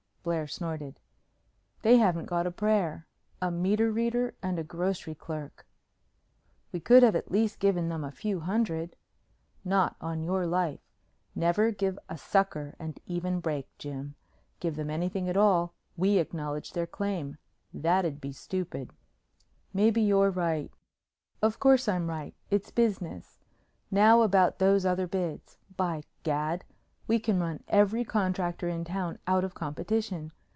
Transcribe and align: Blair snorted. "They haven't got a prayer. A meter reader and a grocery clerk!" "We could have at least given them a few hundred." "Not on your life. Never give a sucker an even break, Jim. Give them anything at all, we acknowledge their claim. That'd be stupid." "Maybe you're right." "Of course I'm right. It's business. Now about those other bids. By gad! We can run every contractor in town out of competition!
Blair 0.23 0.45
snorted. 0.45 0.99
"They 1.81 1.97
haven't 1.97 2.27
got 2.27 2.45
a 2.45 2.51
prayer. 2.51 3.07
A 3.41 3.49
meter 3.49 3.91
reader 3.91 4.35
and 4.43 4.59
a 4.59 4.63
grocery 4.63 5.15
clerk!" 5.15 5.65
"We 6.71 6.79
could 6.79 7.01
have 7.01 7.15
at 7.15 7.31
least 7.31 7.57
given 7.59 7.89
them 7.89 8.03
a 8.03 8.11
few 8.11 8.41
hundred." 8.41 8.95
"Not 9.65 9.95
on 9.99 10.21
your 10.21 10.45
life. 10.45 10.79
Never 11.33 11.71
give 11.71 11.97
a 12.07 12.19
sucker 12.19 12.75
an 12.77 12.97
even 13.07 13.39
break, 13.39 13.67
Jim. 13.79 14.13
Give 14.59 14.75
them 14.75 14.91
anything 14.91 15.27
at 15.27 15.37
all, 15.37 15.73
we 15.97 16.19
acknowledge 16.19 16.73
their 16.73 16.85
claim. 16.85 17.39
That'd 17.73 18.21
be 18.21 18.31
stupid." 18.31 18.91
"Maybe 19.73 20.03
you're 20.03 20.29
right." 20.29 20.71
"Of 21.41 21.57
course 21.59 21.87
I'm 21.89 22.07
right. 22.07 22.35
It's 22.51 22.69
business. 22.69 23.39
Now 23.89 24.21
about 24.21 24.59
those 24.59 24.85
other 24.85 25.07
bids. 25.07 25.57
By 25.75 26.03
gad! 26.21 26.63
We 27.07 27.19
can 27.19 27.41
run 27.41 27.61
every 27.67 28.05
contractor 28.05 28.69
in 28.69 28.85
town 28.85 29.19
out 29.27 29.43
of 29.43 29.53
competition! 29.53 30.31